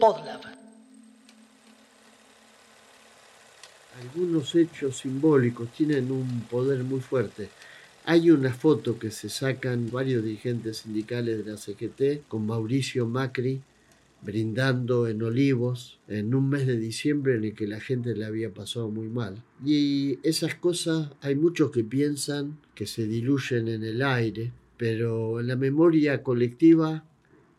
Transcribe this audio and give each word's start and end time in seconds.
Podlab. 0.00 0.40
Algunos 4.00 4.54
hechos 4.54 4.98
simbólicos 4.98 5.70
tienen 5.72 6.10
un 6.10 6.42
poder 6.50 6.82
muy 6.84 7.00
fuerte. 7.00 7.48
Hay 8.04 8.30
una 8.30 8.52
foto 8.52 8.98
que 8.98 9.10
se 9.10 9.28
sacan 9.28 9.90
varios 9.90 10.24
dirigentes 10.24 10.78
sindicales 10.78 11.44
de 11.44 11.50
la 11.50 11.56
CGT 11.56 12.28
con 12.28 12.46
Mauricio 12.46 13.06
Macri 13.06 13.60
brindando 14.20 15.06
en 15.06 15.22
Olivos 15.22 15.98
en 16.08 16.34
un 16.34 16.48
mes 16.48 16.66
de 16.66 16.78
diciembre 16.78 17.36
en 17.36 17.44
el 17.44 17.54
que 17.54 17.66
la 17.66 17.80
gente 17.80 18.16
le 18.16 18.24
había 18.24 18.52
pasado 18.52 18.88
muy 18.88 19.08
mal. 19.08 19.42
Y 19.64 20.18
esas 20.22 20.54
cosas 20.54 21.10
hay 21.20 21.34
muchos 21.34 21.70
que 21.70 21.84
piensan 21.84 22.58
que 22.74 22.86
se 22.86 23.06
diluyen 23.06 23.68
en 23.68 23.84
el 23.84 24.02
aire, 24.02 24.52
pero 24.76 25.40
la 25.42 25.56
memoria 25.56 26.22
colectiva 26.22 27.04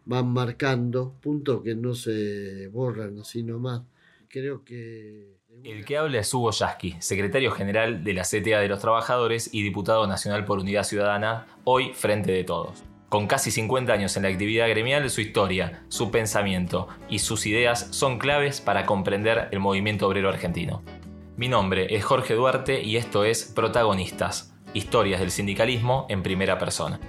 van 0.05 0.27
marcando 0.31 1.15
puntos 1.21 1.61
que 1.63 1.75
no 1.75 1.95
se 1.95 2.67
borran 2.67 3.19
así 3.19 3.43
nomás. 3.43 3.81
Creo 4.29 4.63
que... 4.63 5.35
El 5.63 5.85
que 5.85 5.97
habla 5.97 6.19
es 6.19 6.33
Hugo 6.33 6.51
Yasky, 6.51 6.95
secretario 6.99 7.51
general 7.51 8.03
de 8.03 8.13
la 8.13 8.23
CTA 8.23 8.59
de 8.59 8.67
los 8.67 8.79
Trabajadores 8.79 9.49
y 9.53 9.63
diputado 9.63 10.05
nacional 10.05 10.45
por 10.45 10.59
Unidad 10.59 10.83
Ciudadana, 10.83 11.47
hoy 11.63 11.93
Frente 11.93 12.31
de 12.31 12.43
Todos. 12.43 12.83
Con 13.09 13.27
casi 13.27 13.51
50 13.51 13.93
años 13.93 14.17
en 14.17 14.23
la 14.23 14.29
actividad 14.29 14.67
gremial, 14.67 15.09
su 15.09 15.21
historia, 15.21 15.83
su 15.87 16.11
pensamiento 16.11 16.87
y 17.09 17.19
sus 17.19 17.45
ideas 17.45 17.87
son 17.91 18.19
claves 18.19 18.59
para 18.61 18.85
comprender 18.85 19.47
el 19.51 19.59
movimiento 19.59 20.07
obrero 20.07 20.27
argentino. 20.27 20.83
Mi 21.37 21.47
nombre 21.47 21.95
es 21.95 22.03
Jorge 22.03 22.33
Duarte 22.33 22.81
y 22.81 22.97
esto 22.97 23.23
es 23.23 23.45
Protagonistas, 23.45 24.53
historias 24.73 25.21
del 25.21 25.31
sindicalismo 25.31 26.05
en 26.09 26.23
primera 26.23 26.57
persona. 26.57 26.99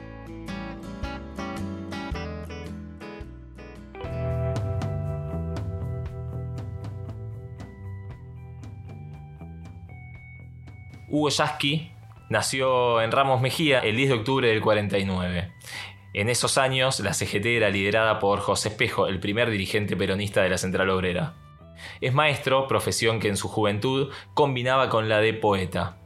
Hugo 11.17 11.31
Yasky 11.31 11.92
nació 12.28 13.00
en 13.00 13.11
Ramos 13.11 13.41
Mejía 13.41 13.78
el 13.78 13.97
10 13.97 14.09
de 14.11 14.14
octubre 14.17 14.48
del 14.48 14.61
49. 14.61 15.50
En 16.12 16.28
esos 16.28 16.59
años, 16.59 17.00
la 17.00 17.14
CGT 17.14 17.47
era 17.47 17.70
liderada 17.70 18.19
por 18.19 18.41
José 18.41 18.69
Espejo, 18.69 19.06
el 19.06 19.19
primer 19.19 19.48
dirigente 19.48 19.97
peronista 19.97 20.42
de 20.42 20.50
la 20.50 20.59
Central 20.59 20.91
Obrera. 20.91 21.33
Es 22.03 22.12
maestro, 22.12 22.69
profesión 22.69 23.19
que 23.19 23.28
en 23.28 23.39
su 23.39 23.48
juventud 23.48 24.12
combinaba 24.34 24.91
con 24.91 25.09
la 25.09 25.20
de 25.20 25.33
poeta. 25.33 25.97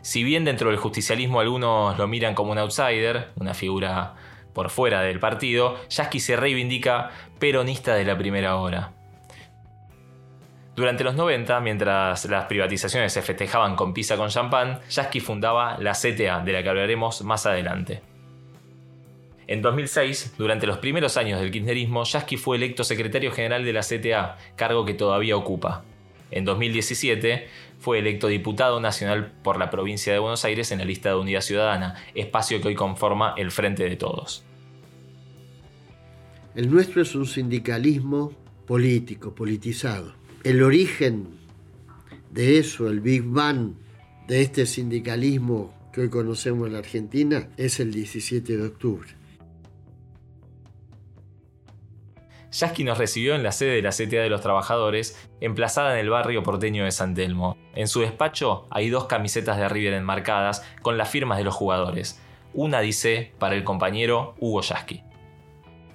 Si 0.00 0.24
bien 0.24 0.46
dentro 0.46 0.70
del 0.70 0.78
justicialismo 0.78 1.40
algunos 1.40 1.98
lo 1.98 2.08
miran 2.08 2.34
como 2.34 2.52
un 2.52 2.58
outsider, 2.58 3.32
una 3.36 3.52
figura 3.52 4.14
por 4.54 4.70
fuera 4.70 5.02
del 5.02 5.20
partido, 5.20 5.76
Yasky 5.90 6.20
se 6.20 6.36
reivindica 6.36 7.10
peronista 7.38 7.94
de 7.94 8.06
la 8.06 8.16
primera 8.16 8.56
hora. 8.56 8.97
Durante 10.78 11.02
los 11.02 11.16
90, 11.16 11.58
mientras 11.58 12.24
las 12.26 12.44
privatizaciones 12.44 13.12
se 13.12 13.20
festejaban 13.20 13.74
con 13.74 13.92
pizza 13.92 14.16
con 14.16 14.28
champán, 14.28 14.78
Yasky 14.88 15.18
fundaba 15.18 15.76
la 15.80 15.90
CTA, 15.90 16.44
de 16.44 16.52
la 16.52 16.62
que 16.62 16.68
hablaremos 16.68 17.22
más 17.22 17.46
adelante. 17.46 18.00
En 19.48 19.60
2006, 19.60 20.34
durante 20.38 20.68
los 20.68 20.78
primeros 20.78 21.16
años 21.16 21.40
del 21.40 21.50
kirchnerismo, 21.50 22.04
Yasky 22.04 22.36
fue 22.36 22.58
electo 22.58 22.84
secretario 22.84 23.32
general 23.32 23.64
de 23.64 23.72
la 23.72 23.80
CTA, 23.80 24.36
cargo 24.54 24.84
que 24.84 24.94
todavía 24.94 25.36
ocupa. 25.36 25.82
En 26.30 26.44
2017 26.44 27.48
fue 27.80 27.98
electo 27.98 28.28
diputado 28.28 28.78
nacional 28.78 29.32
por 29.42 29.58
la 29.58 29.70
provincia 29.70 30.12
de 30.12 30.20
Buenos 30.20 30.44
Aires 30.44 30.70
en 30.70 30.78
la 30.78 30.84
lista 30.84 31.08
de 31.08 31.16
Unidad 31.16 31.40
Ciudadana, 31.40 31.96
espacio 32.14 32.60
que 32.60 32.68
hoy 32.68 32.76
conforma 32.76 33.34
el 33.36 33.50
Frente 33.50 33.82
de 33.82 33.96
Todos. 33.96 34.44
El 36.54 36.70
nuestro 36.70 37.02
es 37.02 37.16
un 37.16 37.26
sindicalismo 37.26 38.32
político, 38.64 39.34
politizado. 39.34 40.27
El 40.44 40.62
origen 40.62 41.28
de 42.30 42.58
eso, 42.58 42.88
el 42.88 43.00
Big 43.00 43.24
Bang 43.24 43.72
de 44.28 44.42
este 44.42 44.66
sindicalismo 44.66 45.74
que 45.92 46.02
hoy 46.02 46.10
conocemos 46.10 46.68
en 46.68 46.74
la 46.74 46.78
Argentina, 46.78 47.48
es 47.56 47.80
el 47.80 47.92
17 47.92 48.56
de 48.56 48.66
octubre. 48.66 49.08
Yasky 52.52 52.84
nos 52.84 52.98
recibió 52.98 53.34
en 53.34 53.42
la 53.42 53.52
sede 53.52 53.74
de 53.74 53.82
la 53.82 53.90
CTA 53.90 54.22
de 54.22 54.30
los 54.30 54.40
Trabajadores, 54.40 55.28
emplazada 55.40 55.94
en 55.94 55.98
el 55.98 56.10
barrio 56.10 56.42
porteño 56.42 56.84
de 56.84 56.92
San 56.92 57.14
Telmo. 57.14 57.56
En 57.74 57.88
su 57.88 58.00
despacho 58.00 58.66
hay 58.70 58.90
dos 58.90 59.06
camisetas 59.06 59.58
de 59.58 59.68
River 59.68 59.94
enmarcadas 59.94 60.64
con 60.82 60.96
las 60.96 61.10
firmas 61.10 61.38
de 61.38 61.44
los 61.44 61.54
jugadores. 61.54 62.20
Una 62.54 62.80
dice 62.80 63.32
para 63.38 63.56
el 63.56 63.64
compañero 63.64 64.34
Hugo 64.38 64.62
Yasky. 64.62 65.07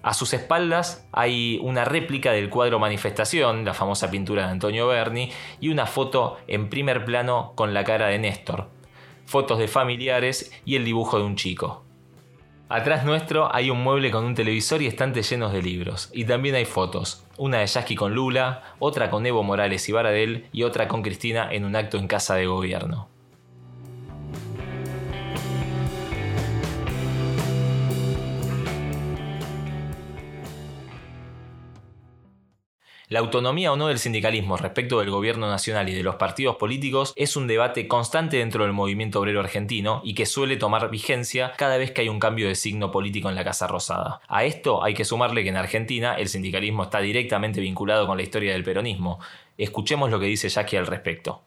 A 0.03 0.13
sus 0.13 0.33
espaldas 0.33 1.07
hay 1.13 1.59
una 1.61 1.85
réplica 1.85 2.33
del 2.33 2.49
cuadro 2.49 2.77
Manifestación, 2.77 3.63
la 3.63 3.73
famosa 3.73 4.11
pintura 4.11 4.45
de 4.45 4.51
Antonio 4.51 4.85
Berni, 4.85 5.31
y 5.61 5.69
una 5.69 5.85
foto 5.85 6.37
en 6.47 6.69
primer 6.69 7.05
plano 7.05 7.53
con 7.55 7.73
la 7.73 7.85
cara 7.85 8.07
de 8.07 8.19
Néstor. 8.19 8.67
Fotos 9.25 9.59
de 9.59 9.69
familiares 9.69 10.51
y 10.65 10.75
el 10.75 10.83
dibujo 10.83 11.17
de 11.17 11.23
un 11.23 11.37
chico. 11.37 11.85
Atrás 12.67 13.05
nuestro 13.05 13.53
hay 13.55 13.69
un 13.69 13.81
mueble 13.81 14.11
con 14.11 14.25
un 14.25 14.35
televisor 14.35 14.81
y 14.81 14.87
estantes 14.87 15.29
llenos 15.29 15.53
de 15.53 15.61
libros. 15.61 16.09
Y 16.11 16.25
también 16.25 16.55
hay 16.55 16.65
fotos. 16.65 17.25
Una 17.37 17.59
de 17.59 17.67
Yasky 17.67 17.95
con 17.95 18.13
Lula, 18.13 18.75
otra 18.79 19.09
con 19.09 19.25
Evo 19.25 19.41
Morales 19.43 19.87
y 19.87 19.93
Baradel 19.93 20.47
y 20.51 20.63
otra 20.63 20.89
con 20.89 21.01
Cristina 21.01 21.47
en 21.49 21.63
un 21.63 21.77
acto 21.77 21.97
en 21.97 22.07
casa 22.07 22.35
de 22.35 22.45
gobierno. 22.45 23.12
La 33.13 33.19
autonomía 33.19 33.71
o 33.71 33.75
no 33.75 33.89
del 33.89 33.99
sindicalismo 33.99 34.57
respecto 34.57 34.99
del 34.99 35.11
gobierno 35.11 35.47
nacional 35.47 35.87
y 35.87 35.93
de 35.93 36.01
los 36.01 36.15
partidos 36.15 36.55
políticos 36.55 37.13
es 37.15 37.35
un 37.35 37.45
debate 37.45 37.87
constante 37.87 38.37
dentro 38.37 38.63
del 38.63 38.73
movimiento 38.73 39.19
obrero 39.19 39.39
argentino 39.39 40.01
y 40.03 40.15
que 40.15 40.25
suele 40.25 40.57
tomar 40.57 40.89
vigencia 40.89 41.51
cada 41.55 41.77
vez 41.77 41.91
que 41.91 42.01
hay 42.01 42.09
un 42.09 42.17
cambio 42.17 42.47
de 42.47 42.55
signo 42.55 42.89
político 42.89 43.29
en 43.29 43.35
la 43.35 43.43
Casa 43.43 43.67
Rosada. 43.67 44.19
A 44.27 44.45
esto 44.45 44.83
hay 44.83 44.95
que 44.95 45.05
sumarle 45.05 45.43
que 45.43 45.49
en 45.49 45.57
Argentina 45.57 46.15
el 46.15 46.27
sindicalismo 46.27 46.81
está 46.81 47.01
directamente 47.01 47.61
vinculado 47.61 48.07
con 48.07 48.17
la 48.17 48.23
historia 48.23 48.53
del 48.53 48.63
peronismo. 48.63 49.19
Escuchemos 49.59 50.09
lo 50.09 50.19
que 50.19 50.25
dice 50.25 50.49
Jackie 50.49 50.77
al 50.77 50.87
respecto. 50.87 51.43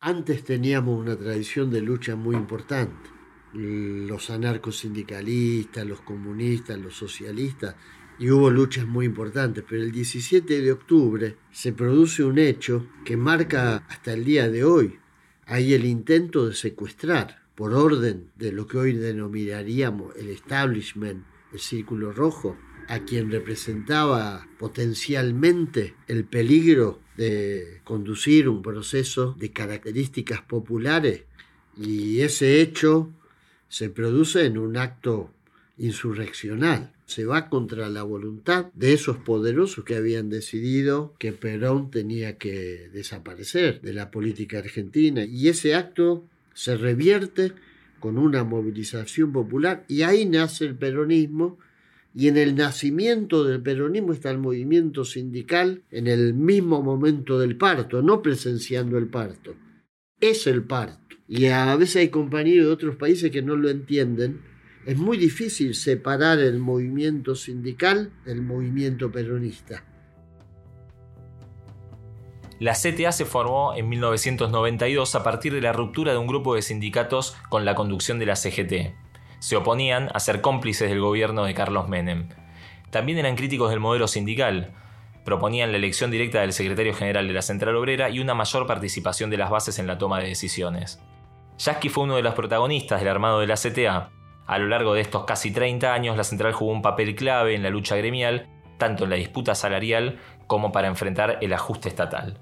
Antes 0.00 0.44
teníamos 0.44 0.98
una 0.98 1.14
tradición 1.14 1.70
de 1.70 1.82
lucha 1.82 2.16
muy 2.16 2.36
importante. 2.36 3.10
Los 3.52 4.30
anarcosindicalistas, 4.30 5.84
los 5.84 6.00
comunistas, 6.00 6.78
los 6.78 6.96
socialistas 6.96 7.74
y 8.20 8.30
hubo 8.30 8.50
luchas 8.50 8.86
muy 8.86 9.06
importantes, 9.06 9.64
pero 9.66 9.82
el 9.82 9.90
17 9.90 10.60
de 10.60 10.72
octubre 10.72 11.36
se 11.50 11.72
produce 11.72 12.22
un 12.22 12.38
hecho 12.38 12.86
que 13.02 13.16
marca 13.16 13.78
hasta 13.88 14.12
el 14.12 14.24
día 14.24 14.50
de 14.50 14.62
hoy. 14.62 14.98
Hay 15.46 15.72
el 15.72 15.86
intento 15.86 16.46
de 16.46 16.54
secuestrar 16.54 17.40
por 17.54 17.72
orden 17.72 18.30
de 18.36 18.52
lo 18.52 18.66
que 18.66 18.76
hoy 18.76 18.92
denominaríamos 18.92 20.14
el 20.16 20.28
establishment, 20.28 21.24
el 21.50 21.60
círculo 21.60 22.12
rojo, 22.12 22.58
a 22.88 23.00
quien 23.06 23.30
representaba 23.30 24.46
potencialmente 24.58 25.94
el 26.06 26.24
peligro 26.24 27.00
de 27.16 27.80
conducir 27.84 28.50
un 28.50 28.60
proceso 28.60 29.34
de 29.38 29.50
características 29.50 30.42
populares 30.42 31.22
y 31.74 32.20
ese 32.20 32.60
hecho 32.60 33.10
se 33.68 33.88
produce 33.88 34.44
en 34.44 34.58
un 34.58 34.76
acto 34.76 35.32
insurreccional 35.78 36.92
se 37.10 37.26
va 37.26 37.48
contra 37.48 37.88
la 37.88 38.04
voluntad 38.04 38.66
de 38.74 38.92
esos 38.92 39.16
poderosos 39.16 39.84
que 39.84 39.96
habían 39.96 40.30
decidido 40.30 41.14
que 41.18 41.32
Perón 41.32 41.90
tenía 41.90 42.38
que 42.38 42.88
desaparecer 42.92 43.80
de 43.80 43.92
la 43.92 44.12
política 44.12 44.58
argentina. 44.58 45.24
Y 45.24 45.48
ese 45.48 45.74
acto 45.74 46.24
se 46.54 46.76
revierte 46.76 47.52
con 47.98 48.16
una 48.16 48.44
movilización 48.44 49.32
popular 49.32 49.84
y 49.88 50.02
ahí 50.02 50.24
nace 50.24 50.64
el 50.66 50.76
peronismo 50.76 51.58
y 52.14 52.28
en 52.28 52.36
el 52.36 52.54
nacimiento 52.54 53.44
del 53.44 53.60
peronismo 53.60 54.12
está 54.12 54.30
el 54.30 54.38
movimiento 54.38 55.04
sindical 55.04 55.82
en 55.90 56.06
el 56.06 56.32
mismo 56.32 56.80
momento 56.80 57.40
del 57.40 57.56
parto, 57.56 58.02
no 58.02 58.22
presenciando 58.22 58.98
el 58.98 59.08
parto. 59.08 59.54
Es 60.20 60.46
el 60.46 60.62
parto. 60.62 61.16
Y 61.26 61.46
a 61.46 61.74
veces 61.76 61.96
hay 61.96 62.08
compañeros 62.08 62.66
de 62.66 62.72
otros 62.72 62.96
países 62.96 63.32
que 63.32 63.42
no 63.42 63.56
lo 63.56 63.68
entienden 63.68 64.40
es 64.86 64.96
muy 64.96 65.18
difícil 65.18 65.74
separar 65.74 66.38
el 66.38 66.58
movimiento 66.58 67.34
sindical 67.34 68.12
del 68.24 68.42
movimiento 68.42 69.10
peronista. 69.12 69.84
La 72.58 72.72
CTA 72.74 73.12
se 73.12 73.24
formó 73.24 73.74
en 73.74 73.88
1992 73.88 75.14
a 75.14 75.22
partir 75.22 75.54
de 75.54 75.62
la 75.62 75.72
ruptura 75.72 76.12
de 76.12 76.18
un 76.18 76.26
grupo 76.26 76.54
de 76.54 76.62
sindicatos 76.62 77.36
con 77.48 77.64
la 77.64 77.74
conducción 77.74 78.18
de 78.18 78.26
la 78.26 78.36
CGT. 78.36 78.94
Se 79.38 79.56
oponían 79.56 80.10
a 80.12 80.20
ser 80.20 80.42
cómplices 80.42 80.90
del 80.90 81.00
gobierno 81.00 81.44
de 81.44 81.54
Carlos 81.54 81.88
Menem. 81.88 82.28
También 82.90 83.18
eran 83.18 83.36
críticos 83.36 83.70
del 83.70 83.80
modelo 83.80 84.08
sindical. 84.08 84.74
Proponían 85.24 85.72
la 85.72 85.78
elección 85.78 86.10
directa 86.10 86.40
del 86.40 86.52
secretario 86.52 86.92
general 86.92 87.26
de 87.28 87.32
la 87.32 87.42
Central 87.42 87.76
Obrera 87.76 88.10
y 88.10 88.20
una 88.20 88.34
mayor 88.34 88.66
participación 88.66 89.30
de 89.30 89.38
las 89.38 89.50
bases 89.50 89.78
en 89.78 89.86
la 89.86 89.96
toma 89.96 90.20
de 90.20 90.28
decisiones. 90.28 91.00
Yasky 91.58 91.88
fue 91.88 92.04
uno 92.04 92.16
de 92.16 92.22
los 92.22 92.34
protagonistas 92.34 93.00
del 93.00 93.08
armado 93.08 93.40
de 93.40 93.46
la 93.46 93.56
CTA 93.56 94.10
a 94.46 94.58
lo 94.58 94.68
largo 94.68 94.94
de 94.94 95.00
estos 95.00 95.24
casi 95.24 95.52
30 95.52 95.92
años, 95.92 96.16
la 96.16 96.24
central 96.24 96.52
jugó 96.52 96.72
un 96.72 96.82
papel 96.82 97.14
clave 97.14 97.54
en 97.54 97.62
la 97.62 97.70
lucha 97.70 97.96
gremial 97.96 98.48
tanto 98.80 99.04
en 99.04 99.10
la 99.10 99.16
disputa 99.16 99.54
salarial 99.54 100.18
como 100.48 100.72
para 100.72 100.88
enfrentar 100.88 101.38
el 101.40 101.52
ajuste 101.52 101.88
estatal. 101.88 102.40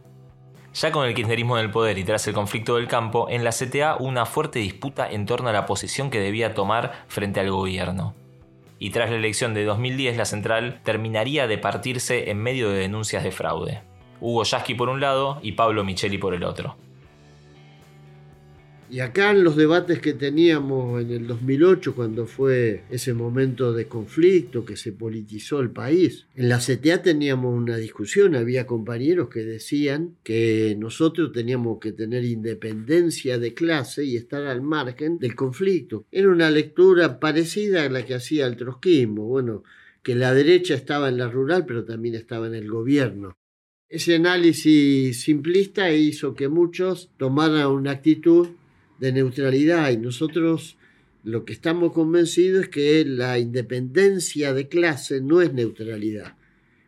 Ya 0.72 0.92
con 0.92 1.06
el 1.06 1.14
kirchnerismo 1.14 1.58
en 1.58 1.64
el 1.64 1.70
poder 1.70 1.98
y 1.98 2.04
tras 2.04 2.26
el 2.28 2.34
conflicto 2.34 2.76
del 2.76 2.88
campo, 2.88 3.26
en 3.28 3.44
la 3.44 3.50
CTA 3.50 3.96
hubo 3.98 4.08
una 4.08 4.24
fuerte 4.24 4.60
disputa 4.60 5.10
en 5.10 5.26
torno 5.26 5.50
a 5.50 5.52
la 5.52 5.66
posición 5.66 6.08
que 6.08 6.20
debía 6.20 6.54
tomar 6.54 7.04
frente 7.08 7.40
al 7.40 7.50
gobierno. 7.50 8.14
Y 8.78 8.90
tras 8.90 9.10
la 9.10 9.16
elección 9.16 9.54
de 9.54 9.64
2010, 9.64 10.16
la 10.16 10.24
central 10.24 10.80
terminaría 10.84 11.48
de 11.48 11.58
partirse 11.58 12.30
en 12.30 12.38
medio 12.38 12.70
de 12.70 12.78
denuncias 12.78 13.24
de 13.24 13.32
fraude. 13.32 13.82
Hugo 14.20 14.44
Yasky 14.44 14.74
por 14.74 14.88
un 14.88 15.00
lado 15.00 15.38
y 15.42 15.52
Pablo 15.52 15.84
Micheli 15.84 16.18
por 16.18 16.34
el 16.34 16.44
otro. 16.44 16.76
Y 18.90 19.00
acá 19.00 19.32
en 19.32 19.44
los 19.44 19.56
debates 19.56 20.00
que 20.00 20.14
teníamos 20.14 21.02
en 21.02 21.11
el 21.11 21.26
2008, 21.26 21.94
cuando 21.94 22.26
fue 22.26 22.85
ese 22.90 23.12
momento 23.12 23.75
de 23.75 23.87
conflicto 23.87 24.64
que 24.64 24.76
se 24.76 24.93
politizó 24.93 25.61
el 25.61 25.70
país, 25.70 26.26
en 26.35 26.49
la 26.49 26.58
CTA 26.58 27.02
teníamos 27.02 27.55
una 27.55 27.76
discusión, 27.76 28.35
había 28.35 28.67
compañeros 28.67 29.29
que 29.29 29.40
decían 29.40 30.17
que 30.23 30.75
nosotros 30.79 31.32
teníamos 31.32 31.79
que 31.81 31.93
tener 31.93 32.25
independencia 32.25 33.38
de 33.38 33.52
clase 33.52 34.05
y 34.05 34.17
estar 34.17 34.46
al 34.46 34.62
margen 34.62 35.19
del 35.19 35.35
conflicto. 35.35 36.06
Era 36.11 36.31
una 36.31 36.50
lectura 36.50 37.20
parecida 37.20 37.85
a 37.85 37.90
la 37.90 38.06
que 38.06 38.14
hacía 38.14 38.46
el 38.46 38.56
trotskismo, 38.56 39.26
bueno, 39.26 39.64
que 40.02 40.14
la 40.14 40.32
derecha 40.32 40.75
estaba 40.75 41.11
en 41.11 41.19
la 41.19 41.29
rural, 41.29 41.67
pero 41.67 41.85
también 41.85 42.14
estaba 42.14 42.46
en 42.46 42.55
el 42.55 42.70
gobierno. 42.70 43.37
Ese 43.90 44.14
análisis 44.17 45.20
simplista 45.20 45.93
hizo 45.93 46.35
que 46.35 46.49
muchos 46.49 47.11
tomaran 47.17 47.67
una 47.69 47.90
actitud 47.93 48.49
de 48.98 49.12
neutralidad 49.12 49.90
y 49.90 49.96
nosotros 49.96 50.76
lo 51.24 51.44
que 51.44 51.52
estamos 51.52 51.92
convencidos 51.92 52.62
es 52.64 52.68
que 52.68 53.04
la 53.04 53.38
independencia 53.38 54.54
de 54.54 54.68
clase 54.68 55.20
no 55.20 55.40
es 55.42 55.52
neutralidad. 55.52 56.36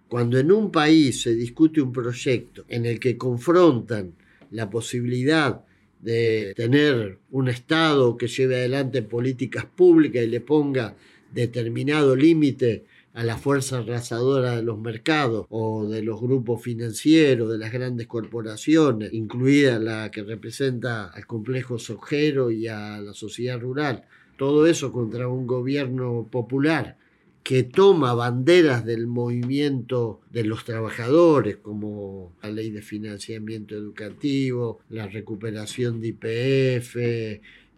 Cuando 0.09 0.39
en 0.39 0.51
un 0.51 0.73
país 0.73 1.23
se 1.23 1.35
discute 1.35 1.81
un 1.81 1.93
proyecto 1.93 2.65
en 2.69 2.87
el 2.87 2.99
que 2.99 3.17
confrontan 3.17 4.15
la 4.51 4.69
posibilidad 4.71 5.65
de 6.01 6.53
tener 6.57 7.19
un 7.31 7.49
Estado 7.49 8.17
que 8.17 8.27
lleve 8.27 8.57
adelante 8.57 9.03
políticas 9.03 9.67
públicas 9.67 10.25
y 10.25 10.29
le 10.29 10.41
ponga 10.41 10.97
determinado 11.33 12.17
límite 12.17 12.85
a 13.13 13.25
la 13.25 13.37
fuerza 13.37 13.79
arrasadora 13.79 14.57
de 14.57 14.63
los 14.63 14.79
mercados 14.79 15.47
o 15.51 15.89
de 15.89 16.03
los 16.03 16.21
grupos 16.21 16.63
financieros, 16.63 17.51
de 17.51 17.59
las 17.59 17.73
grandes 17.73 18.07
corporaciones, 18.07 19.13
incluida 19.13 19.79
la 19.79 20.11
que 20.11 20.23
representa 20.23 21.07
al 21.07 21.27
complejo 21.27 21.79
sojero 21.79 22.51
y 22.51 22.69
a 22.69 23.01
la 23.01 23.13
sociedad 23.13 23.61
rural. 23.61 24.05
Todo 24.37 24.67
eso 24.67 24.93
contra 24.93 25.29
un 25.29 25.47
gobierno 25.47 26.29
popular 26.31 26.97
que 27.43 27.63
toma 27.63 28.15
banderas 28.15 28.85
del 28.85 29.07
movimiento 29.07 30.21
de 30.31 30.45
los 30.45 30.65
trabajadores, 30.65 31.57
como 31.57 32.33
la 32.43 32.51
ley 32.51 32.71
de 32.71 32.83
financiamiento 32.83 33.75
educativo, 33.75 34.81
la 34.91 35.09
recuperación 35.09 36.01
de 36.01 36.09
IPF, 36.09 36.97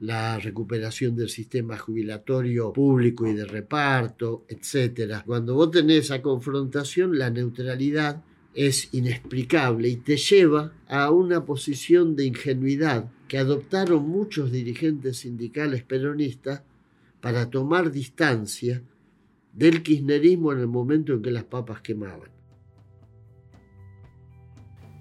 la 0.03 0.37
recuperación 0.37 1.15
del 1.15 1.29
sistema 1.29 1.79
jubilatorio 1.79 2.73
público 2.73 3.25
y 3.29 3.35
de 3.35 3.45
reparto, 3.45 4.45
etc. 4.49 5.23
Cuando 5.25 5.55
vos 5.55 5.71
tenés 5.71 6.07
esa 6.07 6.21
confrontación, 6.21 7.17
la 7.17 7.31
neutralidad 7.31 8.25
es 8.53 8.93
inexplicable 8.93 9.89
y 9.89 9.97
te 9.97 10.17
lleva 10.17 10.73
a 10.89 11.13
una 11.13 11.45
posición 11.45 12.17
de 12.17 12.25
ingenuidad 12.27 13.13
que 13.29 13.39
adoptaron 13.39 14.09
muchos 14.09 14.51
dirigentes 14.51 15.19
sindicales 15.19 15.85
peronistas 15.85 16.65
para 17.21 17.49
tomar 17.49 17.93
distancia 17.93 18.83
del 19.53 19.85
kirchnerismo 19.85 20.51
en 20.51 20.59
el 20.59 20.67
momento 20.67 21.13
en 21.13 21.23
que 21.23 21.31
las 21.31 21.45
papas 21.45 21.81
quemaban. 21.81 22.29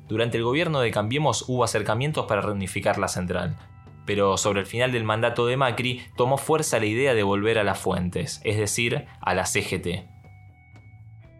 Durante 0.07 0.37
el 0.37 0.43
gobierno 0.43 0.79
de 0.79 0.91
Cambiemos 0.91 1.45
hubo 1.47 1.63
acercamientos 1.63 2.27
para 2.27 2.41
reunificar 2.41 2.99
la 2.99 3.07
central, 3.07 3.57
pero 4.05 4.37
sobre 4.37 4.61
el 4.61 4.65
final 4.65 4.91
del 4.91 5.03
mandato 5.03 5.45
de 5.45 5.57
Macri 5.57 6.03
tomó 6.15 6.37
fuerza 6.37 6.79
la 6.79 6.85
idea 6.85 7.13
de 7.13 7.23
volver 7.23 7.59
a 7.59 7.63
las 7.63 7.79
fuentes, 7.79 8.41
es 8.43 8.57
decir, 8.57 9.05
a 9.21 9.33
la 9.33 9.45
CGT. 9.45 10.05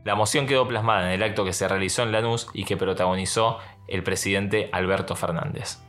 La 0.03 0.15
moción 0.15 0.47
quedó 0.47 0.67
plasmada 0.67 1.07
en 1.07 1.13
el 1.13 1.23
acto 1.23 1.45
que 1.45 1.53
se 1.53 1.67
realizó 1.67 2.03
en 2.03 2.11
Lanús 2.11 2.47
y 2.53 2.63
que 2.63 2.77
protagonizó 2.77 3.59
el 3.87 4.03
presidente 4.03 4.69
Alberto 4.71 5.15
Fernández. 5.15 5.79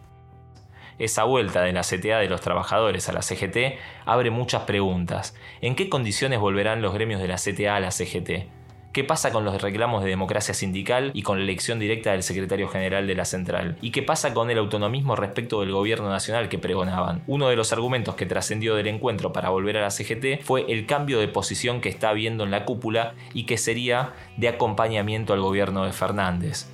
Esa 0.99 1.25
vuelta 1.25 1.63
de 1.63 1.73
la 1.73 1.81
CTA 1.81 2.19
de 2.19 2.29
los 2.29 2.43
trabajadores 2.43 3.09
a 3.09 3.13
la 3.13 3.23
CGT 3.23 3.79
abre 4.05 4.31
muchas 4.31 4.65
preguntas. 4.65 5.35
¿En 5.61 5.75
qué 5.75 5.89
condiciones 5.89 6.39
volverán 6.39 6.83
los 6.83 6.93
gremios 6.93 7.21
de 7.21 7.29
la 7.29 7.37
CTA 7.37 7.77
a 7.77 7.81
la 7.81 7.91
CGT? 7.91 8.62
¿Qué 8.93 9.05
pasa 9.05 9.33
con 9.33 9.47
los 9.47 9.63
reclamos 9.63 10.05
de 10.05 10.11
democracia 10.11 10.53
sindical 10.53 11.13
y 11.15 11.23
con 11.23 11.39
la 11.39 11.45
elección 11.45 11.79
directa 11.79 12.13
del 12.13 12.23
secretario 12.23 12.69
general 12.69 13.07
de 13.07 13.15
la 13.15 13.25
central? 13.25 13.79
¿Y 13.81 13.91
qué 13.91 14.03
pasa 14.03 14.35
con 14.35 14.51
el 14.51 14.59
autonomismo 14.59 15.17
respecto 15.17 15.61
del 15.61 15.73
gobierno 15.73 16.11
nacional 16.11 16.51
que 16.51 16.59
pregonaban? 16.59 17.25
Uno 17.27 17.49
de 17.49 17.57
los 17.57 17.73
argumentos 17.73 18.17
que 18.17 18.27
trascendió 18.27 18.75
del 18.75 18.89
encuentro 18.89 19.33
para 19.33 19.49
volver 19.49 19.79
a 19.79 19.81
la 19.81 19.91
CGT 19.91 20.43
fue 20.43 20.71
el 20.71 20.85
cambio 20.85 21.21
de 21.21 21.29
posición 21.29 21.81
que 21.81 21.89
está 21.89 22.11
habiendo 22.11 22.45
en 22.45 22.51
la 22.51 22.67
cúpula 22.67 23.15
y 23.33 23.47
que 23.47 23.57
sería 23.57 24.13
de 24.37 24.49
acompañamiento 24.49 25.33
al 25.33 25.41
gobierno 25.41 25.87
de 25.87 25.93
Fernández. 25.93 26.67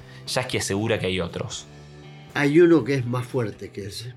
que 0.50 0.58
asegura 0.58 0.98
que 0.98 1.06
hay 1.06 1.20
otros. 1.20 1.66
Hay 2.34 2.58
uno 2.58 2.82
que 2.82 2.94
es 2.94 3.06
más 3.06 3.28
fuerte 3.28 3.70
que 3.70 3.86
ese, 3.86 4.14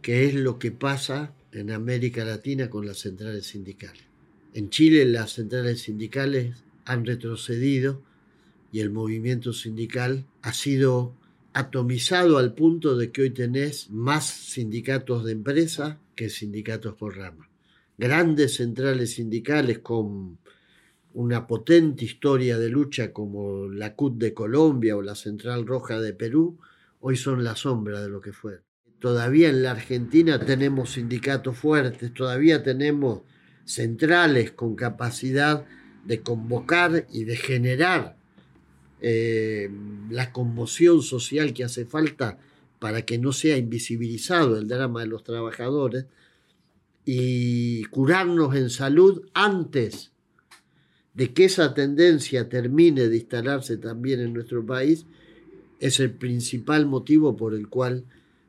que 0.00 0.24
es 0.24 0.32
lo 0.32 0.58
que 0.58 0.70
pasa 0.70 1.34
en 1.52 1.72
América 1.72 2.24
Latina 2.24 2.70
con 2.70 2.86
las 2.86 3.00
centrales 3.00 3.48
sindicales. 3.48 4.04
En 4.54 4.70
Chile 4.70 5.04
las 5.04 5.32
centrales 5.32 5.82
sindicales 5.82 6.64
han 6.86 7.04
retrocedido 7.04 8.02
y 8.72 8.80
el 8.80 8.90
movimiento 8.90 9.52
sindical 9.52 10.24
ha 10.42 10.52
sido 10.52 11.14
atomizado 11.52 12.38
al 12.38 12.54
punto 12.54 12.96
de 12.96 13.10
que 13.10 13.22
hoy 13.22 13.30
tenés 13.30 13.90
más 13.90 14.26
sindicatos 14.26 15.24
de 15.24 15.32
empresa 15.32 15.98
que 16.14 16.30
sindicatos 16.30 16.94
por 16.94 17.16
rama. 17.16 17.48
Grandes 17.98 18.56
centrales 18.56 19.14
sindicales 19.14 19.78
con 19.78 20.38
una 21.14 21.46
potente 21.46 22.04
historia 22.04 22.58
de 22.58 22.68
lucha 22.68 23.12
como 23.12 23.68
la 23.68 23.94
CUT 23.94 24.18
de 24.18 24.34
Colombia 24.34 24.96
o 24.96 25.02
la 25.02 25.14
Central 25.14 25.66
Roja 25.66 25.98
de 25.98 26.12
Perú, 26.12 26.58
hoy 27.00 27.16
son 27.16 27.42
la 27.42 27.56
sombra 27.56 28.02
de 28.02 28.10
lo 28.10 28.20
que 28.20 28.34
fue. 28.34 28.60
Todavía 28.98 29.48
en 29.48 29.62
la 29.62 29.70
Argentina 29.70 30.38
tenemos 30.38 30.92
sindicatos 30.92 31.56
fuertes, 31.56 32.12
todavía 32.12 32.62
tenemos 32.62 33.22
centrales 33.64 34.52
con 34.52 34.76
capacidad 34.76 35.64
de 36.06 36.20
convocar 36.20 37.06
y 37.12 37.24
de 37.24 37.36
generar 37.36 38.16
eh, 39.00 39.70
la 40.10 40.32
conmoción 40.32 41.02
social 41.02 41.52
que 41.52 41.64
hace 41.64 41.84
falta 41.84 42.38
para 42.78 43.02
que 43.02 43.18
no 43.18 43.32
sea 43.32 43.56
invisibilizado 43.56 44.58
el 44.58 44.68
drama 44.68 45.00
de 45.00 45.06
los 45.08 45.24
trabajadores 45.24 46.06
y 47.04 47.84
curarnos 47.84 48.54
en 48.56 48.70
salud 48.70 49.22
antes 49.34 50.12
de 51.14 51.32
que 51.32 51.44
esa 51.46 51.72
tendencia 51.72 52.48
termine 52.48 53.08
de 53.08 53.16
instalarse 53.16 53.78
también 53.78 54.20
en 54.20 54.34
nuestro 54.34 54.64
país, 54.66 55.06
es 55.80 55.98
el 56.00 56.12
principal 56.12 56.86
motivo 56.86 57.36
por 57.36 57.54
el 57.54 57.68
cual 57.68 58.04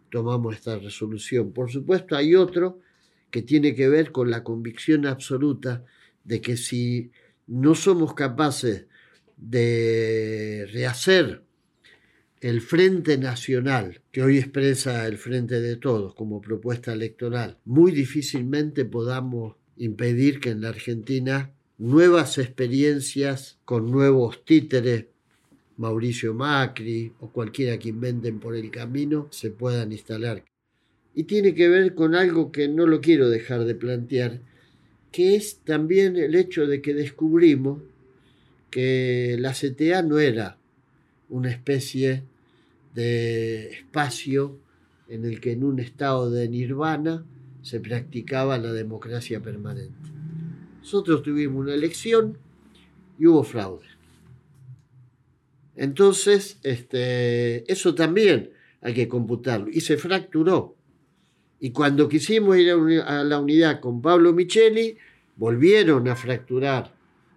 tomamos 0.10 0.56
esta 0.56 0.78
resolución. 0.78 1.52
Por 1.52 1.72
supuesto, 1.72 2.16
hay 2.16 2.36
otro 2.36 2.80
que 3.32 3.42
tiene 3.42 3.76
que 3.76 3.88
ver 3.88 4.12
con 4.12 4.30
la 4.32 4.44
convicción 4.44 5.06
absoluta 5.06 5.86
de 6.24 6.42
que 6.42 6.58
si 6.58 7.12
no 7.48 7.76
somos 7.76 8.14
capaces 8.14 8.86
de 9.38 10.68
rehacer 10.72 11.44
el 12.40 12.62
Frente 12.62 13.18
Nacional, 13.18 14.02
que 14.12 14.22
hoy 14.22 14.38
expresa 14.38 15.08
el 15.08 15.18
Frente 15.18 15.60
de 15.60 15.76
Todos 15.76 16.14
como 16.14 16.42
propuesta 16.42 16.94
electoral, 16.94 17.58
muy 17.66 17.92
difícilmente 17.92 18.86
podamos 18.86 19.56
impedir 19.76 20.40
que 20.40 20.52
en 20.52 20.62
la 20.62 20.70
Argentina 20.70 21.52
nuevas 21.78 22.38
experiencias 22.38 23.60
con 23.66 23.92
nuevos 23.92 24.46
títeres, 24.46 25.06
Mauricio 25.78 26.34
Macri 26.34 27.14
o 27.20 27.32
cualquiera 27.32 27.78
que 27.78 27.90
inventen 27.90 28.40
por 28.40 28.56
el 28.56 28.72
camino, 28.72 29.28
se 29.32 29.52
puedan 29.52 29.92
instalar. 29.92 30.44
Y 31.14 31.24
tiene 31.24 31.54
que 31.56 31.70
ver 31.70 31.96
con 31.96 32.14
algo 32.16 32.52
que 32.52 32.68
no 32.68 32.86
lo 32.86 33.02
quiero 33.02 33.30
dejar 33.30 33.66
de 33.66 33.76
plantear, 33.76 34.42
que 35.12 35.36
es 35.36 35.60
también 35.60 36.16
el 36.18 36.36
hecho 36.36 36.68
de 36.68 36.82
que 36.82 36.94
descubrimos 36.94 37.82
que 38.70 39.38
la 39.40 39.54
CTA 39.54 40.02
no 40.02 40.20
era 40.20 40.58
una 41.30 41.50
especie 41.50 42.24
de 42.94 43.70
espacio 43.70 44.60
en 45.10 45.26
el 45.26 45.40
que 45.40 45.52
en 45.52 45.64
un 45.64 45.80
estado 45.80 46.30
de 46.32 46.50
nirvana 46.50 47.26
se 47.62 47.80
practicaba 47.80 48.58
la 48.58 48.72
democracia 48.74 49.42
permanente. 49.42 49.94
Nosotros 50.80 51.22
tuvimos 51.22 51.64
una 51.64 51.74
elección 51.74 52.38
y 53.20 53.26
hubo 53.28 53.44
fraude. 53.44 53.86
Entonces, 55.76 56.60
este, 56.64 57.70
eso 57.72 57.94
también 57.94 58.52
hay 58.82 58.94
que 58.94 59.08
computarlo. 59.08 59.70
Y 59.70 59.82
se 59.82 59.98
fracturó. 59.98 60.77
Y 61.60 61.72
cuando 61.72 62.08
quisimos 62.08 62.58
ir 62.58 62.72
a 62.72 63.24
la 63.24 63.40
unidad 63.40 63.80
con 63.80 64.02
Pablo 64.02 64.34
Micheli, 64.34 64.98
volvieron 65.36 66.08
a 66.08 66.16
fracturar 66.16 66.94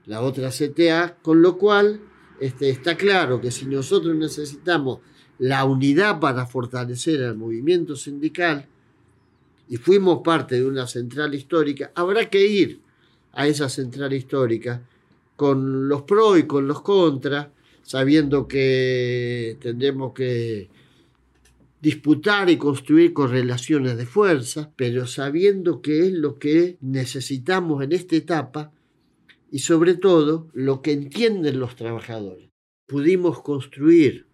la 0.07 0.23
otra 0.23 0.51
CTA, 0.51 1.17
con 1.23 1.41
lo 1.43 1.57
cual 1.57 2.01
este, 2.41 2.71
está 2.71 2.97
claro 2.97 3.41
que 3.41 3.51
si 3.51 3.67
nosotros 3.67 4.17
necesitamos 4.17 5.01
la 5.39 5.65
unidad 5.65 6.21
para 6.21 6.47
fortalecer 6.47 7.21
el 7.21 7.37
movimiento 7.37 7.97
sindical 7.97 8.67
y 9.69 9.77
fuimos 9.77 10.21
parte 10.23 10.57
de 10.57 10.67
una 10.67 10.87
central 10.87 11.35
histórica, 11.35 11.93
habrá 11.95 12.29
que 12.29 12.47
ir 12.47 12.81
a 13.33 13.47
esa 13.47 13.69
central 13.69 14.13
histórica 14.13 14.83
con 15.37 15.89
los 15.89 16.03
pros 16.03 16.39
y 16.39 16.43
con 16.43 16.67
los 16.67 16.83
contras, 16.83 17.49
sabiendo 17.83 18.47
que 18.47 19.57
tendremos 19.61 20.13
que 20.13 20.69
disputar 21.81 22.51
y 22.51 22.57
construir 22.57 23.13
correlaciones 23.13 23.97
de 23.97 24.07
fuerza, 24.07 24.73
pero 24.77 25.07
sabiendo 25.07 25.81
que 25.81 26.07
es 26.07 26.13
lo 26.13 26.39
que 26.39 26.77
necesitamos 26.81 27.83
en 27.83 27.93
esta 27.93 28.17
etapa 28.17 28.73
y 29.51 29.61
sobre 29.61 29.95
todo 29.95 30.49
lo 30.53 30.83
que 30.83 30.93
entienden 30.93 31.59
los 31.59 31.77
trabajadores. 31.77 32.51
Pudimos 32.87 33.43
construir 33.43 34.27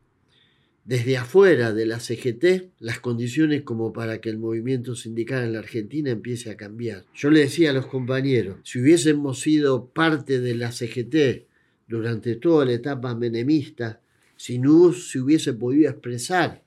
desde 0.85 1.17
afuera 1.17 1.73
de 1.73 1.87
la 1.87 1.99
CGT 1.99 2.73
las 2.79 3.01
condiciones 3.01 3.63
como 3.63 3.93
para 3.93 4.21
que 4.21 4.31
el 4.31 4.39
movimiento 4.39 4.95
sindical 4.95 5.43
en 5.45 5.53
la 5.53 5.59
Argentina 5.59 6.11
empiece 6.11 6.51
a 6.51 6.57
cambiar. 6.57 7.05
Yo 7.15 7.31
le 7.31 7.41
decía 7.41 7.71
a 7.71 7.75
los 7.75 7.87
compañeros, 7.87 8.59
si 8.63 8.81
hubiésemos 8.81 9.41
sido 9.41 9.87
parte 9.87 10.41
de 10.41 10.55
la 10.55 10.71
CGT 10.71 11.47
durante 11.89 12.37
toda 12.37 12.65
la 12.65 12.73
etapa 12.73 13.15
menemista, 13.15 14.01
si 14.37 14.59
no 14.59 14.93
se 14.93 15.21
hubiese 15.21 15.55
podido 15.55 15.91
expresar 15.91 16.66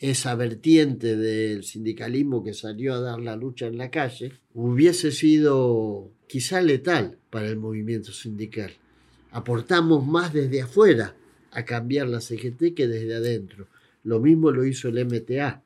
esa 0.00 0.34
vertiente 0.34 1.14
del 1.14 1.62
sindicalismo 1.62 2.42
que 2.42 2.54
salió 2.54 2.94
a 2.94 3.00
dar 3.00 3.20
la 3.20 3.36
lucha 3.36 3.66
en 3.66 3.76
la 3.76 3.90
calle, 3.90 4.32
hubiese 4.54 5.12
sido 5.12 6.10
quizá 6.26 6.62
letal 6.62 7.18
para 7.28 7.48
el 7.48 7.58
movimiento 7.58 8.10
sindical. 8.12 8.72
Aportamos 9.30 10.06
más 10.06 10.32
desde 10.32 10.62
afuera 10.62 11.14
a 11.52 11.64
cambiar 11.66 12.08
la 12.08 12.20
CGT 12.20 12.74
que 12.74 12.88
desde 12.88 13.14
adentro. 13.14 13.66
Lo 14.02 14.20
mismo 14.20 14.50
lo 14.50 14.64
hizo 14.64 14.88
el 14.88 15.04
MTA. 15.04 15.62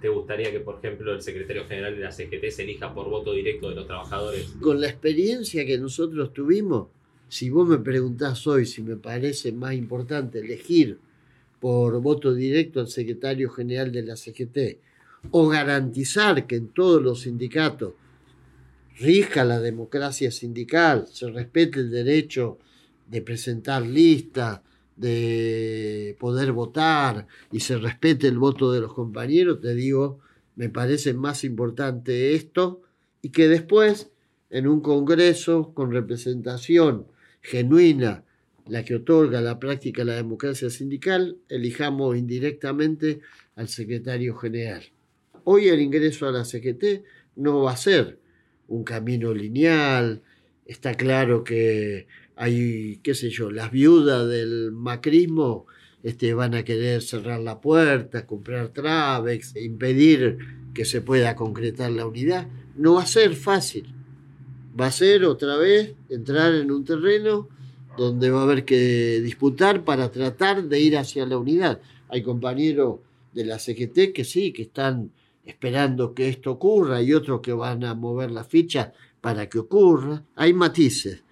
¿Te 0.00 0.08
gustaría 0.08 0.52
que, 0.52 0.60
por 0.60 0.78
ejemplo, 0.78 1.12
el 1.12 1.20
secretario 1.20 1.66
general 1.66 1.96
de 1.96 2.02
la 2.02 2.12
CGT 2.12 2.48
se 2.50 2.62
elija 2.62 2.94
por 2.94 3.10
voto 3.10 3.32
directo 3.32 3.70
de 3.70 3.74
los 3.74 3.86
trabajadores? 3.86 4.54
Con 4.60 4.80
la 4.80 4.88
experiencia 4.88 5.66
que 5.66 5.76
nosotros 5.78 6.32
tuvimos, 6.32 6.86
si 7.28 7.50
vos 7.50 7.66
me 7.66 7.78
preguntás 7.78 8.46
hoy 8.46 8.66
si 8.66 8.82
me 8.82 8.96
parece 8.96 9.50
más 9.50 9.74
importante 9.74 10.38
elegir 10.38 10.98
por 11.62 12.00
voto 12.02 12.34
directo 12.34 12.80
al 12.80 12.88
secretario 12.88 13.48
general 13.48 13.92
de 13.92 14.02
la 14.02 14.16
CGT 14.16 14.80
o 15.30 15.46
garantizar 15.46 16.44
que 16.48 16.56
en 16.56 16.66
todos 16.66 17.00
los 17.00 17.20
sindicatos 17.20 17.92
rija 18.98 19.44
la 19.44 19.60
democracia 19.60 20.32
sindical, 20.32 21.06
se 21.06 21.30
respete 21.30 21.78
el 21.78 21.92
derecho 21.92 22.58
de 23.06 23.22
presentar 23.22 23.86
listas, 23.86 24.60
de 24.96 26.16
poder 26.18 26.50
votar 26.50 27.28
y 27.52 27.60
se 27.60 27.78
respete 27.78 28.26
el 28.26 28.38
voto 28.38 28.72
de 28.72 28.80
los 28.80 28.92
compañeros, 28.92 29.60
te 29.60 29.72
digo, 29.76 30.18
me 30.56 30.68
parece 30.68 31.14
más 31.14 31.44
importante 31.44 32.34
esto 32.34 32.82
y 33.22 33.28
que 33.28 33.46
después 33.46 34.10
en 34.50 34.66
un 34.66 34.80
Congreso 34.80 35.72
con 35.74 35.92
representación 35.92 37.06
genuina, 37.40 38.24
la 38.66 38.84
que 38.84 38.96
otorga 38.96 39.40
la 39.40 39.58
práctica 39.58 40.02
de 40.02 40.06
la 40.06 40.16
democracia 40.16 40.70
sindical, 40.70 41.38
elijamos 41.48 42.16
indirectamente 42.16 43.20
al 43.56 43.68
secretario 43.68 44.36
general. 44.36 44.82
Hoy 45.44 45.68
el 45.68 45.80
ingreso 45.80 46.28
a 46.28 46.32
la 46.32 46.44
CGT 46.44 47.02
no 47.36 47.62
va 47.62 47.72
a 47.72 47.76
ser 47.76 48.18
un 48.68 48.84
camino 48.84 49.34
lineal, 49.34 50.22
está 50.66 50.94
claro 50.94 51.44
que 51.44 52.06
hay, 52.36 53.00
qué 53.02 53.14
sé 53.14 53.30
yo, 53.30 53.50
las 53.50 53.70
viudas 53.70 54.28
del 54.28 54.72
macrismo 54.72 55.66
este, 56.02 56.34
van 56.34 56.54
a 56.54 56.64
querer 56.64 57.02
cerrar 57.02 57.40
la 57.40 57.60
puerta, 57.60 58.26
comprar 58.26 58.68
Travex, 58.68 59.56
impedir 59.56 60.38
que 60.74 60.84
se 60.84 61.00
pueda 61.00 61.36
concretar 61.36 61.90
la 61.90 62.06
unidad. 62.06 62.48
No 62.76 62.94
va 62.94 63.02
a 63.02 63.06
ser 63.06 63.34
fácil. 63.34 63.94
Va 64.78 64.86
a 64.86 64.92
ser 64.92 65.24
otra 65.24 65.56
vez 65.56 65.94
entrar 66.08 66.54
en 66.54 66.70
un 66.70 66.84
terreno 66.84 67.48
donde 67.96 68.30
va 68.30 68.40
a 68.40 68.44
haber 68.44 68.64
que 68.64 69.20
disputar 69.20 69.84
para 69.84 70.10
tratar 70.10 70.64
de 70.64 70.80
ir 70.80 70.96
hacia 70.96 71.26
la 71.26 71.38
unidad. 71.38 71.80
Hay 72.08 72.22
compañeros 72.22 73.00
de 73.32 73.44
la 73.44 73.58
CGT 73.58 74.12
que 74.14 74.24
sí, 74.24 74.52
que 74.52 74.62
están 74.62 75.10
esperando 75.44 76.14
que 76.14 76.28
esto 76.28 76.52
ocurra 76.52 77.02
y 77.02 77.12
otros 77.12 77.40
que 77.40 77.52
van 77.52 77.84
a 77.84 77.94
mover 77.94 78.30
la 78.30 78.44
ficha 78.44 78.92
para 79.20 79.48
que 79.48 79.58
ocurra. 79.58 80.22
Hay 80.36 80.52
matices 80.52 81.22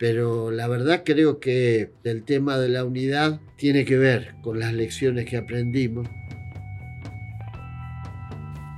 pero 0.00 0.50
la 0.50 0.66
verdad 0.66 1.02
creo 1.04 1.40
que 1.40 1.92
el 2.04 2.24
tema 2.24 2.56
de 2.56 2.70
la 2.70 2.86
unidad 2.86 3.38
tiene 3.56 3.84
que 3.84 3.98
ver 3.98 4.34
con 4.40 4.58
las 4.58 4.72
lecciones 4.72 5.28
que 5.28 5.36
aprendimos. 5.36 6.08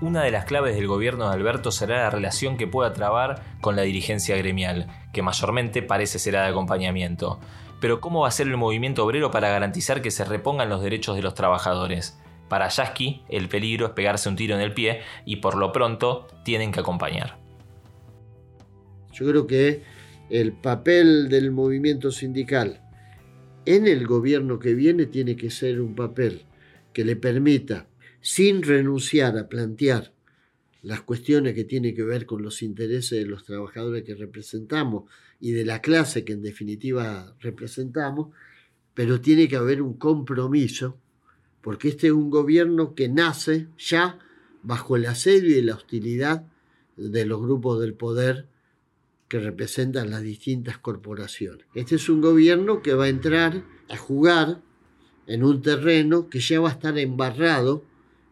Una 0.01 0.25
de 0.25 0.33
las 0.33 0.47
claves 0.47 0.75
del 0.75 0.89
gobierno 0.89 1.29
de 1.29 1.35
Alberto 1.35 1.71
será 1.71 1.99
la 1.99 2.11
relación 2.11 2.57
que 2.57 2.67
pueda 2.67 2.93
trabar 2.93 3.41
con 3.61 3.77
la 3.77 3.83
dirigencia 3.83 4.37
gremial, 4.37 4.89
que 5.13 5.23
mayormente 5.23 5.83
parece 5.83 6.19
será 6.19 6.43
de 6.43 6.49
acompañamiento. 6.49 7.39
Pero 7.81 8.01
¿cómo 8.01 8.21
va 8.21 8.29
a 8.29 8.33
ser 8.33 8.47
el 8.47 8.57
movimiento 8.57 9.05
obrero 9.05 9.31
para 9.31 9.51
garantizar 9.51 10.03
que 10.03 10.11
se 10.11 10.25
repongan 10.25 10.69
los 10.69 10.83
derechos 10.83 11.17
de 11.17 11.23
los 11.23 11.35
trabajadores? 11.35 12.19
Para 12.49 12.69
Yasky, 12.69 13.23
el 13.29 13.49
peligro 13.49 13.87
es 13.87 13.93
pegarse 13.93 14.29
un 14.29 14.37
tiro 14.37 14.55
en 14.55 14.61
el 14.61 14.75
pie 14.75 15.01
y 15.25 15.37
por 15.37 15.57
lo 15.57 15.73
pronto 15.73 16.29
tienen 16.45 16.71
que 16.71 16.81
acompañar. 16.81 17.39
Yo 19.13 19.27
creo 19.27 19.47
que 19.47 19.83
el 20.31 20.53
papel 20.53 21.29
del 21.29 21.51
movimiento 21.51 22.11
sindical 22.11 22.81
en 23.65 23.87
el 23.87 24.07
gobierno 24.07 24.59
que 24.59 24.75
viene 24.75 25.07
tiene 25.07 25.37
que 25.37 25.51
ser 25.51 25.81
un 25.81 25.95
papel 25.95 26.43
que 26.93 27.05
le 27.05 27.17
permita, 27.17 27.87
sin 28.21 28.63
renunciar 28.63 29.37
a 29.39 29.49
plantear 29.49 30.13
las 30.83 31.03
cuestiones 31.03 31.55
que 31.55 31.65
tienen 31.65 31.95
que 31.95 32.03
ver 32.03 32.27
con 32.27 32.43
los 32.43 32.63
intereses 32.63 33.19
de 33.19 33.27
los 33.27 33.45
trabajadores 33.45 34.03
que 34.03 34.15
representamos 34.15 35.05
y 35.41 35.53
de 35.53 35.65
la 35.65 35.81
clase 35.81 36.25
que 36.25 36.33
en 36.33 36.43
definitiva 36.43 37.37
representamos, 37.41 38.29
pero 38.95 39.21
tiene 39.21 39.49
que 39.49 39.57
haber 39.57 39.81
un 39.81 39.95
compromiso, 39.95 40.99
porque 41.61 41.89
este 41.89 42.09
es 42.09 42.13
un 42.13 42.31
gobierno 42.31 42.95
que 42.95 43.09
nace 43.09 43.69
ya 43.79 44.19
bajo 44.63 44.97
el 44.97 45.07
asedio 45.07 45.57
y 45.57 45.63
la 45.63 45.77
hostilidad 45.77 46.47
de 46.97 47.27
los 47.27 47.41
grupos 47.41 47.81
del 47.81 47.95
poder 47.95 48.47
que 49.29 49.41
representan 49.41 50.11
las 50.11 50.23
distintas 50.23 50.79
corporaciones. 50.79 51.67
Este 51.75 51.95
es 51.95 52.09
un 52.09 52.21
gobierno 52.21 52.83
que 52.83 52.95
va 52.95 53.05
a 53.05 53.09
entrar 53.09 53.65
a 53.89 53.97
jugar 53.97 54.61
en 55.27 55.45
un 55.45 55.63
terreno 55.63 56.29
que 56.29 56.41
ya 56.41 56.61
va 56.61 56.69
a 56.69 56.73
estar 56.73 56.99
embarrado 56.99 57.85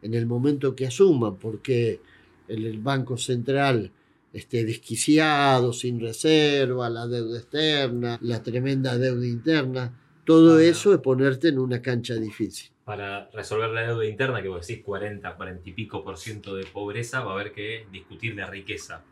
en 0.02 0.14
el 0.14 0.26
momento 0.26 0.74
que 0.74 0.86
asuma, 0.86 1.38
porque 1.38 2.00
el 2.50 2.78
Banco 2.78 3.16
Central 3.16 3.90
esté 4.32 4.64
desquiciado, 4.64 5.72
sin 5.72 6.00
reserva, 6.00 6.88
la 6.88 7.06
deuda 7.06 7.38
externa, 7.38 8.18
la 8.22 8.42
tremenda 8.42 8.96
deuda 8.96 9.26
interna, 9.26 9.98
todo 10.24 10.60
eso 10.60 10.94
es 10.94 11.00
ponerte 11.00 11.48
en 11.48 11.58
una 11.58 11.82
cancha 11.82 12.14
difícil. 12.14 12.70
Para 12.84 13.28
resolver 13.30 13.70
la 13.70 13.82
deuda 13.82 14.06
interna, 14.06 14.42
que 14.42 14.48
vos 14.48 14.66
decís 14.66 14.84
40, 14.84 15.34
40 15.34 15.68
y 15.68 15.72
pico 15.72 16.04
por 16.04 16.16
ciento 16.16 16.54
de 16.54 16.64
pobreza, 16.64 17.20
va 17.20 17.32
a 17.32 17.34
haber 17.34 17.52
que 17.52 17.86
discutir 17.90 18.36
la 18.36 18.46
riqueza 18.46 19.02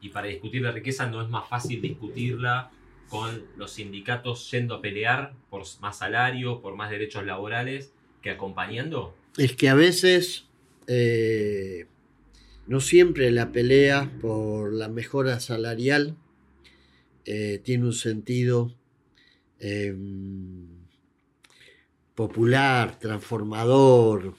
y 0.00 0.10
para 0.10 0.28
discutir 0.28 0.62
la 0.62 0.72
riqueza 0.72 1.06
no 1.06 1.22
es 1.22 1.28
más 1.28 1.48
fácil 1.48 1.80
discutirla 1.80 2.70
con 3.08 3.44
los 3.56 3.72
sindicatos 3.72 4.50
yendo 4.50 4.76
a 4.76 4.82
pelear 4.82 5.32
por 5.50 5.62
más 5.80 5.98
salario, 5.98 6.60
por 6.60 6.76
más 6.76 6.90
derechos 6.90 7.24
laborales, 7.24 7.92
que 8.22 8.30
acompañando? 8.30 9.14
Es 9.36 9.56
que 9.56 9.68
a 9.68 9.74
veces 9.74 10.46
eh, 10.86 11.86
no 12.68 12.80
siempre 12.80 13.30
la 13.30 13.50
pelea 13.50 14.12
por 14.20 14.74
la 14.74 14.88
mejora 14.88 15.40
salarial 15.40 16.16
eh, 17.24 17.60
tiene 17.64 17.86
un 17.86 17.94
sentido 17.94 18.76
em, 19.58 20.66
popular, 22.14 22.98
transformador, 22.98 24.34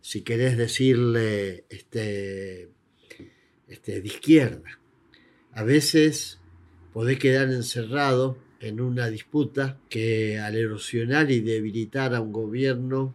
si 0.00 0.22
querés 0.22 0.56
decirle 0.56 1.64
este, 1.70 2.70
este, 3.66 4.00
de 4.00 4.06
izquierda. 4.06 4.78
A 5.52 5.64
veces 5.64 6.38
podés 6.92 7.18
quedar 7.18 7.50
encerrado 7.50 8.38
en 8.60 8.80
una 8.80 9.08
disputa 9.08 9.80
que 9.88 10.38
al 10.38 10.56
erosionar 10.56 11.32
y 11.32 11.40
debilitar 11.40 12.14
a 12.14 12.20
un 12.20 12.32
gobierno 12.32 13.12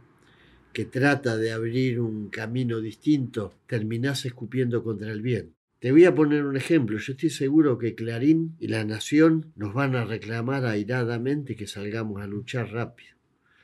que 0.78 0.86
trata 0.86 1.38
de 1.38 1.52
abrir 1.52 2.00
un 2.00 2.30
camino 2.30 2.80
distinto, 2.80 3.56
terminás 3.66 4.28
escupiendo 4.28 4.84
contra 4.84 5.12
el 5.12 5.24
bien. 5.24 5.56
Te 5.80 5.92
voy 5.92 6.06
a 6.06 6.14
poner 6.14 6.46
un 6.46 6.56
ejemplo. 6.56 7.00
Yo 7.00 7.14
estoy 7.14 7.32
seguro 7.32 7.80
que 7.80 7.96
Clarín 7.96 8.56
y 8.60 8.68
La 8.68 8.86
Nación 8.86 9.54
nos 9.56 9.74
van 9.74 9.96
a 9.96 10.06
reclamar 10.06 10.68
airadamente 10.68 11.56
que 11.56 11.66
salgamos 11.66 12.22
a 12.22 12.28
luchar 12.28 12.72
rápido 12.72 13.18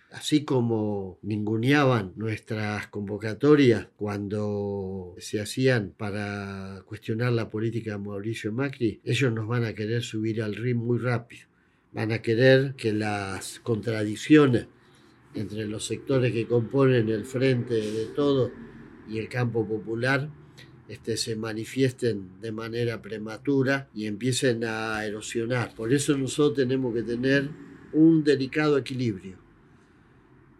así 0.09 0.43
como 0.43 1.19
ninguneaban 1.21 2.13
nuestras 2.15 2.87
convocatorias 2.87 3.89
cuando 3.95 5.15
se 5.19 5.39
hacían 5.39 5.93
para 5.95 6.81
cuestionar 6.85 7.31
la 7.33 7.49
política 7.49 7.91
de 7.91 7.97
Mauricio 7.97 8.51
Macri, 8.51 9.01
ellos 9.03 9.33
nos 9.33 9.47
van 9.47 9.65
a 9.65 9.73
querer 9.73 10.03
subir 10.03 10.41
al 10.41 10.55
ritmo 10.55 10.85
muy 10.85 10.99
rápido. 10.99 11.47
van 11.91 12.11
a 12.11 12.23
querer 12.23 12.75
que 12.75 12.91
las 12.91 13.59
contradicciones 13.59 14.67
entre 15.35 15.67
los 15.67 15.85
sectores 15.85 16.31
que 16.31 16.47
componen 16.47 17.09
el 17.09 17.25
frente 17.25 17.73
de 17.73 18.05
todo 18.07 18.51
y 19.09 19.17
el 19.19 19.27
campo 19.27 19.67
popular 19.67 20.29
este, 20.87 21.17
se 21.17 21.35
manifiesten 21.35 22.41
de 22.41 22.51
manera 22.51 23.01
prematura 23.01 23.89
y 23.95 24.05
empiecen 24.05 24.63
a 24.65 25.03
erosionar. 25.05 25.73
Por 25.75 25.93
eso 25.93 26.17
nosotros 26.17 26.57
tenemos 26.57 26.93
que 26.93 27.03
tener 27.03 27.49
un 27.93 28.23
delicado 28.23 28.77
equilibrio. 28.77 29.37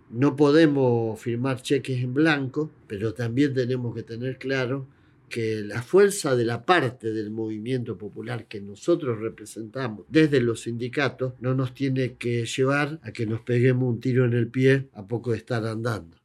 No 0.09 0.35
podemos 0.35 1.19
firmar 1.19 1.61
cheques 1.61 2.01
en 2.03 2.13
blanco, 2.13 2.71
pero 2.87 3.13
también 3.13 3.53
tenemos 3.53 3.93
que 3.95 4.03
tener 4.03 4.37
claro 4.37 4.87
que 5.33 5.63
la 5.63 5.81
fuerza 5.81 6.35
de 6.35 6.45
la 6.45 6.63
parte 6.63 7.11
del 7.11 7.31
movimiento 7.31 7.97
popular 7.97 8.45
que 8.45 8.61
nosotros 8.61 9.19
representamos 9.19 10.05
desde 10.07 10.39
los 10.39 10.61
sindicatos 10.61 11.33
no 11.39 11.55
nos 11.55 11.73
tiene 11.73 12.17
que 12.17 12.45
llevar 12.45 12.99
a 13.01 13.11
que 13.11 13.25
nos 13.25 13.41
peguemos 13.41 13.89
un 13.89 13.99
tiro 13.99 14.25
en 14.25 14.33
el 14.33 14.49
pie 14.49 14.89
a 14.93 15.07
poco 15.07 15.31
de 15.31 15.37
estar 15.37 15.65
andando. 15.65 16.17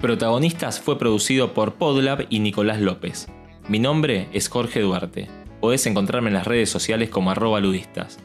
Protagonistas 0.00 0.80
fue 0.80 0.98
producido 0.98 1.54
por 1.54 1.74
Podlab 1.74 2.26
y 2.30 2.40
Nicolás 2.40 2.80
López. 2.80 3.28
Mi 3.68 3.78
nombre 3.78 4.26
es 4.32 4.48
Jorge 4.48 4.80
Duarte. 4.80 5.28
Podés 5.60 5.86
encontrarme 5.86 6.30
en 6.30 6.34
las 6.34 6.48
redes 6.48 6.68
sociales 6.68 7.10
como 7.10 7.30
arroba 7.30 7.60
ludistas. 7.60 8.18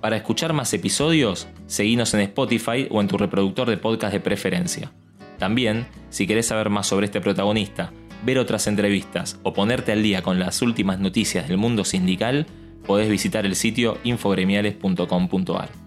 Para 0.00 0.16
escuchar 0.16 0.52
más 0.52 0.74
episodios, 0.74 1.46
seguinos 1.66 2.14
en 2.14 2.20
Spotify 2.22 2.88
o 2.90 3.00
en 3.00 3.06
tu 3.06 3.16
reproductor 3.16 3.70
de 3.70 3.76
podcast 3.76 4.12
de 4.12 4.18
preferencia. 4.18 4.92
También, 5.44 5.84
si 6.08 6.26
querés 6.26 6.46
saber 6.46 6.70
más 6.70 6.86
sobre 6.86 7.04
este 7.04 7.20
protagonista, 7.20 7.92
ver 8.24 8.38
otras 8.38 8.66
entrevistas 8.66 9.38
o 9.42 9.52
ponerte 9.52 9.92
al 9.92 10.02
día 10.02 10.22
con 10.22 10.38
las 10.38 10.62
últimas 10.62 11.00
noticias 11.00 11.48
del 11.48 11.58
mundo 11.58 11.84
sindical, 11.84 12.46
podés 12.86 13.10
visitar 13.10 13.44
el 13.44 13.54
sitio 13.54 13.98
infogremiales.com.ar. 14.04 15.83